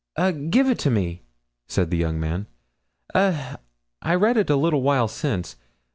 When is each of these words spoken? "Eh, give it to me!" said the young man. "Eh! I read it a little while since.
"Eh, 0.17 0.31
give 0.31 0.67
it 0.67 0.79
to 0.79 0.89
me!" 0.89 1.21
said 1.67 1.91
the 1.91 1.95
young 1.97 2.19
man. 2.19 2.47
"Eh! 3.13 3.55
I 4.01 4.15
read 4.15 4.35
it 4.35 4.49
a 4.49 4.55
little 4.55 4.81
while 4.81 5.07
since. 5.07 5.57